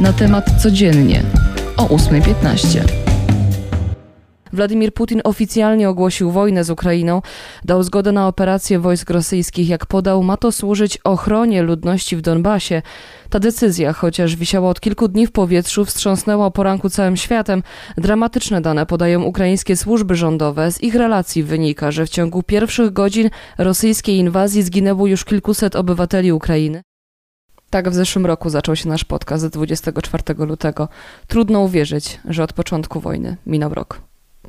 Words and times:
Na 0.00 0.12
temat 0.12 0.62
codziennie 0.62 1.22
o 1.76 1.86
8.15. 1.86 2.80
Władimir 4.52 4.94
Putin 4.94 5.20
oficjalnie 5.24 5.88
ogłosił 5.88 6.30
wojnę 6.30 6.64
z 6.64 6.70
Ukrainą, 6.70 7.22
dał 7.64 7.82
zgodę 7.82 8.12
na 8.12 8.28
operację 8.28 8.78
wojsk 8.78 9.10
rosyjskich. 9.10 9.68
Jak 9.68 9.86
podał, 9.86 10.22
ma 10.22 10.36
to 10.36 10.52
służyć 10.52 10.98
ochronie 11.04 11.62
ludności 11.62 12.16
w 12.16 12.20
Donbasie. 12.20 12.82
Ta 13.30 13.38
decyzja, 13.38 13.92
chociaż 13.92 14.36
wisiała 14.36 14.70
od 14.70 14.80
kilku 14.80 15.08
dni 15.08 15.26
w 15.26 15.32
powietrzu, 15.32 15.84
wstrząsnęła 15.84 16.50
po 16.50 16.62
ranku 16.62 16.90
całym 16.90 17.16
światem. 17.16 17.62
Dramatyczne 17.96 18.60
dane 18.60 18.86
podają 18.86 19.22
ukraińskie 19.22 19.76
służby 19.76 20.14
rządowe. 20.14 20.72
Z 20.72 20.82
ich 20.82 20.94
relacji 20.94 21.42
wynika, 21.42 21.90
że 21.90 22.06
w 22.06 22.10
ciągu 22.10 22.42
pierwszych 22.42 22.92
godzin 22.92 23.30
rosyjskiej 23.58 24.16
inwazji 24.16 24.62
zginęło 24.62 25.06
już 25.06 25.24
kilkuset 25.24 25.76
obywateli 25.76 26.32
Ukrainy. 26.32 26.87
Tak 27.70 27.90
w 27.90 27.94
zeszłym 27.94 28.26
roku 28.26 28.50
zaczął 28.50 28.76
się 28.76 28.88
nasz 28.88 29.04
podcast 29.04 29.46
24 29.46 30.22
lutego. 30.38 30.88
Trudno 31.26 31.60
uwierzyć, 31.60 32.20
że 32.28 32.42
od 32.42 32.52
początku 32.52 33.00
wojny 33.00 33.36
minął 33.46 33.74
rok. 33.74 34.00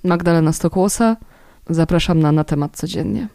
Magdalena 0.03 0.53
Stokłosa, 0.53 1.17
zapraszam 1.69 2.19
na 2.19 2.31
Na 2.31 2.43
temat 2.43 2.77
codziennie. 2.77 3.27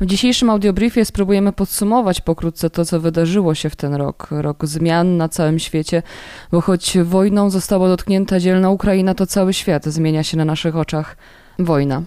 W 0.00 0.06
dzisiejszym 0.06 0.50
audiobriefie 0.50 1.04
spróbujemy 1.04 1.52
podsumować 1.52 2.20
pokrótce 2.20 2.70
to, 2.70 2.84
co 2.84 3.00
wydarzyło 3.00 3.54
się 3.54 3.70
w 3.70 3.76
ten 3.76 3.94
rok. 3.94 4.28
Rok 4.30 4.66
zmian 4.66 5.16
na 5.16 5.28
całym 5.28 5.58
świecie, 5.58 6.02
bo 6.52 6.60
choć 6.60 6.98
wojną 6.98 7.50
została 7.50 7.88
dotknięta 7.88 8.40
dzielna 8.40 8.70
Ukraina, 8.70 9.14
to 9.14 9.26
cały 9.26 9.54
świat 9.54 9.84
zmienia 9.84 10.22
się 10.22 10.36
na 10.36 10.44
naszych 10.44 10.76
oczach. 10.76 11.16
Wojna. 11.58 12.02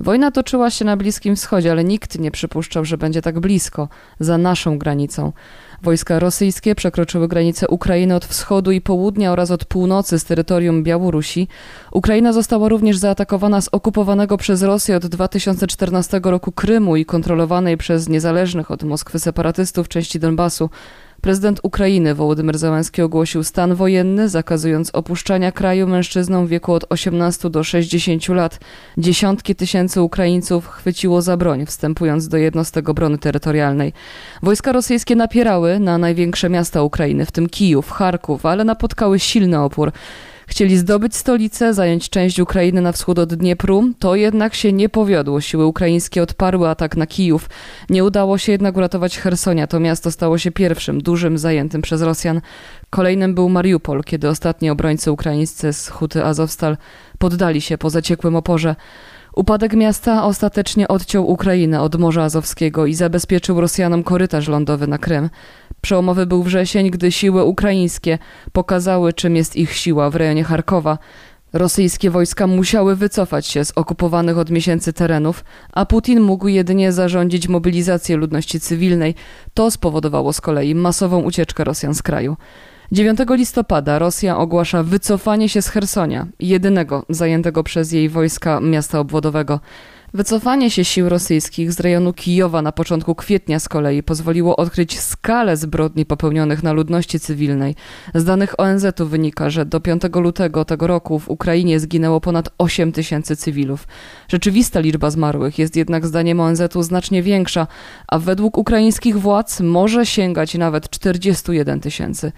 Wojna 0.00 0.30
toczyła 0.30 0.70
się 0.70 0.84
na 0.84 0.96
Bliskim 0.96 1.36
Wschodzie, 1.36 1.70
ale 1.70 1.84
nikt 1.84 2.18
nie 2.18 2.30
przypuszczał, 2.30 2.84
że 2.84 2.98
będzie 2.98 3.22
tak 3.22 3.40
blisko, 3.40 3.88
za 4.20 4.38
naszą 4.38 4.78
granicą. 4.78 5.32
Wojska 5.82 6.18
rosyjskie 6.18 6.74
przekroczyły 6.74 7.28
granicę 7.28 7.68
Ukrainy 7.68 8.14
od 8.14 8.24
wschodu 8.24 8.70
i 8.70 8.80
południa 8.80 9.32
oraz 9.32 9.50
od 9.50 9.64
północy 9.64 10.18
z 10.18 10.24
terytorium 10.24 10.82
Białorusi. 10.82 11.48
Ukraina 11.92 12.32
została 12.32 12.68
również 12.68 12.96
zaatakowana 12.96 13.60
z 13.60 13.68
okupowanego 13.72 14.36
przez 14.36 14.62
Rosję 14.62 14.96
od 14.96 15.06
2014 15.06 16.20
roku 16.24 16.52
Krymu 16.52 16.96
i 16.96 17.04
kontrolowanej 17.04 17.76
przez 17.76 18.08
niezależnych 18.08 18.70
od 18.70 18.82
Moskwy 18.82 19.18
separatystów 19.18 19.88
części 19.88 20.20
Donbasu. 20.20 20.70
Prezydent 21.20 21.60
Ukrainy 21.62 22.14
Wołodymyr 22.14 22.58
Załęski 22.58 23.02
ogłosił 23.02 23.44
stan 23.44 23.74
wojenny, 23.74 24.28
zakazując 24.28 24.90
opuszczania 24.92 25.52
kraju 25.52 25.86
mężczyznom 25.86 26.46
w 26.46 26.48
wieku 26.48 26.72
od 26.72 26.84
18 26.88 27.50
do 27.50 27.64
60 27.64 28.28
lat. 28.28 28.60
Dziesiątki 28.98 29.54
tysięcy 29.54 30.02
Ukraińców 30.02 30.68
chwyciło 30.68 31.22
za 31.22 31.36
broń, 31.36 31.66
wstępując 31.66 32.28
do 32.28 32.36
jednostek 32.36 32.88
obrony 32.88 33.18
terytorialnej. 33.18 33.92
Wojska 34.42 34.72
rosyjskie 34.72 35.16
napierały 35.16 35.80
na 35.80 35.98
największe 35.98 36.48
miasta 36.48 36.82
Ukrainy, 36.82 37.26
w 37.26 37.32
tym 37.32 37.48
Kijów, 37.48 37.90
Charków, 37.90 38.46
ale 38.46 38.64
napotkały 38.64 39.18
silny 39.18 39.60
opór. 39.60 39.92
Chcieli 40.48 40.76
zdobyć 40.76 41.16
stolicę, 41.16 41.74
zająć 41.74 42.10
część 42.10 42.40
Ukrainy 42.40 42.80
na 42.80 42.92
wschód 42.92 43.18
od 43.18 43.34
Dniepru, 43.34 43.90
to 43.98 44.14
jednak 44.14 44.54
się 44.54 44.72
nie 44.72 44.88
powiodło. 44.88 45.40
Siły 45.40 45.66
ukraińskie 45.66 46.22
odparły 46.22 46.68
atak 46.68 46.96
na 46.96 47.06
Kijów. 47.06 47.50
Nie 47.90 48.04
udało 48.04 48.38
się 48.38 48.52
jednak 48.52 48.76
uratować 48.76 49.18
Hersonia. 49.18 49.66
To 49.66 49.80
miasto 49.80 50.10
stało 50.10 50.38
się 50.38 50.50
pierwszym, 50.50 51.02
dużym, 51.02 51.38
zajętym 51.38 51.82
przez 51.82 52.02
Rosjan. 52.02 52.40
Kolejnym 52.90 53.34
był 53.34 53.48
Mariupol, 53.48 54.04
kiedy 54.04 54.28
ostatni 54.28 54.70
obrońcy 54.70 55.12
ukraińscy 55.12 55.72
z 55.72 55.88
Huty 55.88 56.24
Azowstal 56.24 56.76
poddali 57.18 57.60
się 57.60 57.78
po 57.78 57.90
zaciekłym 57.90 58.36
oporze. 58.36 58.76
Upadek 59.36 59.72
miasta 59.72 60.24
ostatecznie 60.24 60.88
odciął 60.88 61.30
Ukrainę 61.30 61.80
od 61.80 61.96
Morza 61.96 62.22
Azowskiego 62.22 62.86
i 62.86 62.94
zabezpieczył 62.94 63.60
Rosjanom 63.60 64.02
korytarz 64.02 64.48
lądowy 64.48 64.86
na 64.86 64.98
Krym. 64.98 65.30
Przełomowy 65.80 66.26
był 66.26 66.42
wrzesień, 66.42 66.90
gdy 66.90 67.12
siły 67.12 67.44
ukraińskie 67.44 68.18
pokazały, 68.52 69.12
czym 69.12 69.36
jest 69.36 69.56
ich 69.56 69.72
siła 69.72 70.10
w 70.10 70.16
rejonie 70.16 70.44
Charkowa. 70.44 70.98
Rosyjskie 71.52 72.10
wojska 72.10 72.46
musiały 72.46 72.96
wycofać 72.96 73.46
się 73.46 73.64
z 73.64 73.72
okupowanych 73.76 74.38
od 74.38 74.50
miesięcy 74.50 74.92
terenów, 74.92 75.44
a 75.72 75.86
Putin 75.86 76.20
mógł 76.20 76.48
jedynie 76.48 76.92
zarządzić 76.92 77.48
mobilizację 77.48 78.16
ludności 78.16 78.60
cywilnej. 78.60 79.14
To 79.54 79.70
spowodowało 79.70 80.32
z 80.32 80.40
kolei 80.40 80.74
masową 80.74 81.22
ucieczkę 81.22 81.64
Rosjan 81.64 81.94
z 81.94 82.02
kraju. 82.02 82.36
9 82.92 83.18
listopada 83.30 83.98
Rosja 83.98 84.38
ogłasza 84.38 84.82
wycofanie 84.82 85.48
się 85.48 85.62
z 85.62 85.68
Hersonia, 85.68 86.26
jedynego 86.40 87.04
zajętego 87.08 87.62
przez 87.62 87.92
jej 87.92 88.08
wojska 88.08 88.60
miasta 88.60 89.00
obwodowego. 89.00 89.60
Wycofanie 90.14 90.70
się 90.70 90.84
sił 90.84 91.08
rosyjskich 91.08 91.72
z 91.72 91.80
rejonu 91.80 92.12
Kijowa 92.12 92.62
na 92.62 92.72
początku 92.72 93.14
kwietnia 93.14 93.60
z 93.60 93.68
kolei 93.68 94.02
pozwoliło 94.02 94.56
odkryć 94.56 95.00
skalę 95.00 95.56
zbrodni 95.56 96.06
popełnionych 96.06 96.62
na 96.62 96.72
ludności 96.72 97.20
cywilnej. 97.20 97.74
Z 98.14 98.24
danych 98.24 98.60
ONZ-u 98.60 99.06
wynika, 99.06 99.50
że 99.50 99.66
do 99.66 99.80
5 99.80 100.02
lutego 100.14 100.64
tego 100.64 100.86
roku 100.86 101.18
w 101.18 101.28
Ukrainie 101.28 101.80
zginęło 101.80 102.20
ponad 102.20 102.48
8 102.58 102.92
tysięcy 102.92 103.36
cywilów. 103.36 103.88
Rzeczywista 104.28 104.80
liczba 104.80 105.10
zmarłych 105.10 105.58
jest 105.58 105.76
jednak 105.76 106.06
zdaniem 106.06 106.40
ONZ-u 106.40 106.82
znacznie 106.82 107.22
większa, 107.22 107.66
a 108.08 108.18
według 108.18 108.58
ukraińskich 108.58 109.18
władz 109.18 109.60
może 109.60 110.06
sięgać 110.06 110.54
nawet 110.54 110.90
41 110.90 111.80
tysięcy. 111.80 112.32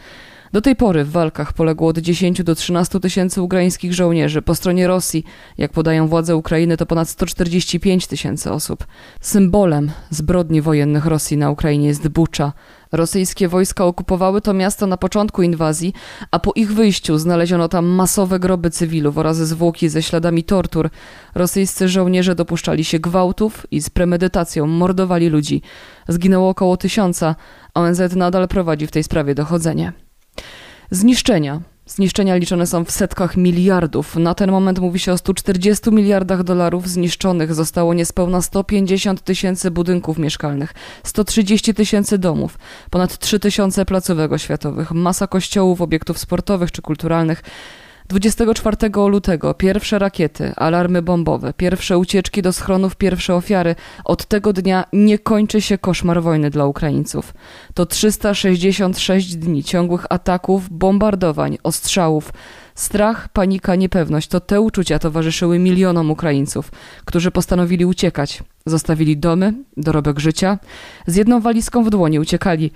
Do 0.53 0.61
tej 0.61 0.77
pory 0.77 1.05
w 1.05 1.11
walkach 1.11 1.53
poległo 1.53 1.89
od 1.89 1.99
10 1.99 2.43
do 2.43 2.55
13 2.55 3.01
tysięcy 3.01 3.43
ukraińskich 3.43 3.95
żołnierzy. 3.95 4.43
Po 4.43 4.55
stronie 4.55 4.87
Rosji, 4.87 5.25
jak 5.59 5.73
podają 5.73 6.09
władze 6.09 6.37
Ukrainy, 6.37 6.77
to 6.77 6.87
ponad 6.87 7.09
145 7.09 8.07
tysięcy 8.07 8.53
osób. 8.53 8.87
Symbolem 9.21 9.91
zbrodni 10.11 10.63
wojennych 10.63 11.07
Rosji 11.07 11.37
na 11.37 11.51
Ukrainie 11.51 11.87
jest 11.87 12.09
Bucza. 12.09 12.53
Rosyjskie 12.93 13.49
wojska 13.49 13.85
okupowały 13.85 14.41
to 14.41 14.55
miasto 14.55 14.87
na 14.87 14.97
początku 14.97 15.43
inwazji, 15.43 15.93
a 16.31 16.39
po 16.39 16.53
ich 16.55 16.73
wyjściu 16.73 17.19
znaleziono 17.19 17.69
tam 17.69 17.87
masowe 17.87 18.39
groby 18.39 18.71
cywilów 18.71 19.19
oraz 19.19 19.37
zwłoki 19.37 19.89
ze 19.89 20.03
śladami 20.03 20.45
tortur. 20.45 20.91
Rosyjscy 21.35 21.89
żołnierze 21.89 22.35
dopuszczali 22.35 22.85
się 22.85 22.99
gwałtów 22.99 23.67
i 23.71 23.81
z 23.81 23.91
premedytacją 23.91 24.67
mordowali 24.67 25.29
ludzi. 25.29 25.63
Zginęło 26.09 26.49
około 26.49 26.77
tysiąca. 26.77 27.37
ONZ 27.75 28.17
nadal 28.17 28.49
prowadzi 28.49 28.87
w 28.87 28.91
tej 28.91 29.05
sprawie 29.05 29.35
dochodzenie. 29.35 30.10
Zniszczenia. 30.91 31.61
Zniszczenia 31.87 32.37
liczone 32.37 32.67
są 32.67 32.85
w 32.85 32.91
setkach 32.91 33.37
miliardów. 33.37 34.17
Na 34.17 34.35
ten 34.35 34.51
moment 34.51 34.79
mówi 34.79 34.99
się 34.99 35.13
o 35.13 35.19
140 35.19 35.91
miliardach 35.91 36.43
dolarów 36.43 36.89
zniszczonych. 36.89 37.55
Zostało 37.55 37.95
niespełna 37.95 38.43
150 38.43 39.25
tysięcy 39.25 39.71
budynków 39.71 40.19
mieszkalnych, 40.19 40.75
130 41.05 41.75
tysięcy 41.75 42.19
domów, 42.19 42.59
ponad 42.91 43.19
3 43.19 43.41
tysiące 43.41 43.85
placówek 43.85 44.33
oświatowych, 44.33 44.93
masa 44.93 45.27
kościołów, 45.27 45.81
obiektów 45.81 46.19
sportowych 46.19 46.73
czy 46.73 46.83
kulturalnych. 46.83 47.43
24 48.11 48.77
lutego 49.09 49.55
pierwsze 49.55 49.99
rakiety, 49.99 50.53
alarmy 50.57 51.03
bombowe, 51.03 51.53
pierwsze 51.53 51.99
ucieczki 51.99 52.43
do 52.43 52.53
schronów, 52.53 52.97
pierwsze 52.97 53.35
ofiary. 53.35 53.75
Od 54.05 54.25
tego 54.25 54.53
dnia 54.53 54.85
nie 54.93 55.19
kończy 55.19 55.61
się 55.61 55.79
koszmar 55.79 56.23
wojny 56.23 56.51
dla 56.51 56.67
Ukraińców. 56.67 57.35
To 57.75 57.87
366 57.87 59.37
dni 59.37 59.65
ciągłych 59.65 60.07
ataków, 60.11 60.69
bombardowań, 60.71 61.59
ostrzałów. 61.63 62.33
Strach, 62.75 63.29
panika, 63.29 63.75
niepewność 63.75 64.29
to 64.29 64.41
te 64.41 64.61
uczucia 64.61 64.99
towarzyszyły 64.99 65.59
milionom 65.59 66.11
Ukraińców, 66.11 66.73
którzy 67.05 67.31
postanowili 67.31 67.85
uciekać. 67.85 68.43
Zostawili 68.67 69.17
domy, 69.17 69.55
dorobek 69.77 70.19
życia. 70.21 70.59
Z 71.07 71.17
jedną 71.17 71.41
walizką 71.41 71.85
w 71.85 71.91
dłoni 71.91 72.19
uciekali. 72.19 72.71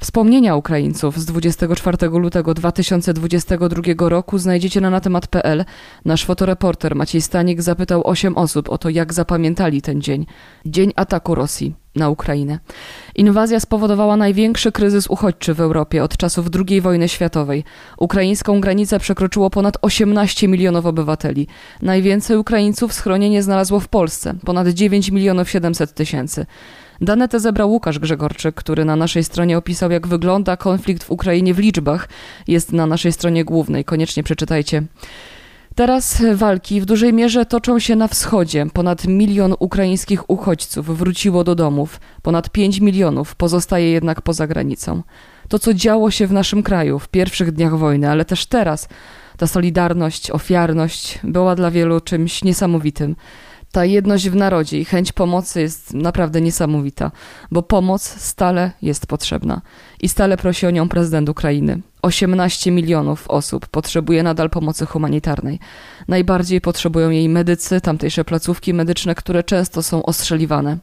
Wspomnienia 0.00 0.56
Ukraińców 0.56 1.18
z 1.18 1.24
24 1.24 2.08
lutego 2.08 2.54
2022 2.54 4.08
roku 4.08 4.38
znajdziecie 4.38 4.80
na 4.80 4.90
natemat.pl. 4.90 5.64
Nasz 6.04 6.24
fotoreporter 6.24 6.96
Maciej 6.96 7.20
Stanik 7.20 7.62
zapytał 7.62 8.06
8 8.06 8.36
osób 8.36 8.68
o 8.68 8.78
to, 8.78 8.88
jak 8.88 9.12
zapamiętali 9.12 9.82
ten 9.82 10.00
dzień. 10.00 10.26
Dzień 10.66 10.92
ataku 10.96 11.34
Rosji 11.34 11.74
na 12.00 12.08
Ukrainę. 12.10 12.58
Inwazja 13.14 13.60
spowodowała 13.60 14.16
największy 14.16 14.72
kryzys 14.72 15.06
uchodźczy 15.06 15.54
w 15.54 15.60
Europie 15.60 16.04
od 16.04 16.16
czasów 16.16 16.46
II 16.68 16.80
wojny 16.80 17.08
światowej. 17.08 17.64
Ukraińską 17.98 18.60
granicę 18.60 18.98
przekroczyło 18.98 19.50
ponad 19.50 19.76
18 19.82 20.48
milionów 20.48 20.86
obywateli. 20.86 21.46
Najwięcej 21.82 22.36
Ukraińców 22.36 22.92
schronienie 22.92 23.42
znalazło 23.42 23.80
w 23.80 23.88
Polsce 23.88 24.34
ponad 24.44 24.68
9 24.68 25.10
milionów 25.10 25.50
700 25.50 25.94
tysięcy. 25.94 26.46
Dane 27.00 27.28
te 27.28 27.40
zebrał 27.40 27.70
Łukasz 27.70 27.98
Grzegorczyk, 27.98 28.54
który 28.54 28.84
na 28.84 28.96
naszej 28.96 29.24
stronie 29.24 29.58
opisał, 29.58 29.90
jak 29.90 30.06
wygląda 30.06 30.56
konflikt 30.56 31.04
w 31.04 31.10
Ukrainie 31.10 31.54
w 31.54 31.58
liczbach. 31.58 32.08
Jest 32.48 32.72
na 32.72 32.86
naszej 32.86 33.12
stronie 33.12 33.44
głównej, 33.44 33.84
koniecznie 33.84 34.22
przeczytajcie. 34.22 34.82
Teraz 35.80 36.22
walki 36.34 36.80
w 36.80 36.84
dużej 36.84 37.12
mierze 37.12 37.46
toczą 37.46 37.78
się 37.78 37.96
na 37.96 38.08
wschodzie. 38.08 38.66
Ponad 38.72 39.06
milion 39.06 39.54
ukraińskich 39.58 40.30
uchodźców 40.30 40.98
wróciło 40.98 41.44
do 41.44 41.54
domów. 41.54 42.00
Ponad 42.22 42.50
5 42.50 42.80
milionów 42.80 43.34
pozostaje 43.34 43.90
jednak 43.90 44.22
poza 44.22 44.46
granicą. 44.46 45.02
To, 45.48 45.58
co 45.58 45.74
działo 45.74 46.10
się 46.10 46.26
w 46.26 46.32
naszym 46.32 46.62
kraju 46.62 46.98
w 46.98 47.08
pierwszych 47.08 47.52
dniach 47.52 47.78
wojny, 47.78 48.10
ale 48.10 48.24
też 48.24 48.46
teraz, 48.46 48.88
ta 49.36 49.46
solidarność, 49.46 50.30
ofiarność 50.30 51.18
była 51.24 51.54
dla 51.54 51.70
wielu 51.70 52.00
czymś 52.00 52.44
niesamowitym. 52.44 53.16
Ta 53.72 53.84
jedność 53.84 54.28
w 54.28 54.36
narodzie 54.36 54.80
i 54.80 54.84
chęć 54.84 55.12
pomocy 55.12 55.60
jest 55.60 55.94
naprawdę 55.94 56.40
niesamowita, 56.40 57.10
bo 57.50 57.62
pomoc 57.62 58.02
stale 58.02 58.72
jest 58.82 59.06
potrzebna 59.06 59.60
i 60.00 60.08
stale 60.08 60.36
prosi 60.36 60.66
o 60.66 60.70
nią 60.70 60.88
prezydent 60.88 61.28
Ukrainy. 61.28 61.80
18 62.02 62.70
milionów 62.70 63.28
osób 63.28 63.66
potrzebuje 63.66 64.22
nadal 64.22 64.50
pomocy 64.50 64.86
humanitarnej. 64.86 65.58
Najbardziej 66.08 66.60
potrzebują 66.60 67.10
jej 67.10 67.28
medycy, 67.28 67.80
tamtejsze 67.80 68.24
placówki 68.24 68.74
medyczne, 68.74 69.14
które 69.14 69.44
często 69.44 69.82
są 69.82 70.02
ostrzeliwane. 70.02 70.78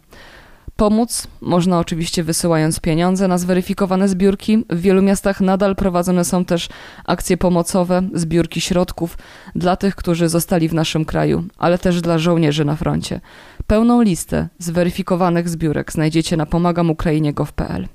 Pomóc 0.77 1.27
można 1.41 1.79
oczywiście 1.79 2.23
wysyłając 2.23 2.79
pieniądze 2.79 3.27
na 3.27 3.37
zweryfikowane 3.37 4.09
zbiórki. 4.09 4.65
W 4.69 4.81
wielu 4.81 5.01
miastach 5.01 5.41
nadal 5.41 5.75
prowadzone 5.75 6.25
są 6.25 6.45
też 6.45 6.69
akcje 7.05 7.37
pomocowe, 7.37 8.01
zbiórki 8.13 8.61
środków 8.61 9.17
dla 9.55 9.75
tych, 9.75 9.95
którzy 9.95 10.29
zostali 10.29 10.69
w 10.69 10.73
naszym 10.73 11.05
kraju, 11.05 11.43
ale 11.57 11.77
też 11.77 12.01
dla 12.01 12.17
żołnierzy 12.17 12.65
na 12.65 12.75
froncie. 12.75 13.21
Pełną 13.67 14.01
listę 14.01 14.47
zweryfikowanych 14.59 15.49
zbiórek 15.49 15.91
znajdziecie 15.91 16.37
na 16.37 16.45
pomagamukrainie.gov.pl. 16.45 17.87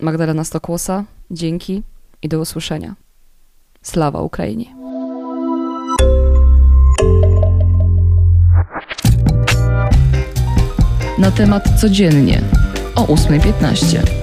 Magdalena 0.00 0.44
Stokłosa, 0.44 1.04
dzięki 1.30 1.82
i 2.22 2.28
do 2.28 2.40
usłyszenia. 2.40 2.94
Sława 3.82 4.20
Ukrainie! 4.20 4.76
Na 11.18 11.30
temat 11.30 11.80
codziennie 11.80 12.40
o 12.94 13.02
8.15. 13.04 14.21